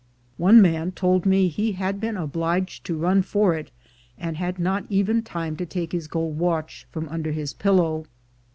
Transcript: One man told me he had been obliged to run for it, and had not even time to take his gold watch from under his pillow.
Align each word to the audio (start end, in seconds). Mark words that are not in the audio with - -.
One 0.37 0.63
man 0.63 0.93
told 0.93 1.27
me 1.27 1.47
he 1.47 1.73
had 1.73 1.99
been 1.99 2.17
obliged 2.17 2.83
to 2.87 2.97
run 2.97 3.21
for 3.21 3.53
it, 3.53 3.69
and 4.17 4.35
had 4.35 4.57
not 4.57 4.83
even 4.89 5.21
time 5.21 5.55
to 5.57 5.65
take 5.67 5.91
his 5.91 6.07
gold 6.07 6.39
watch 6.39 6.87
from 6.89 7.07
under 7.09 7.31
his 7.31 7.53
pillow. 7.53 8.07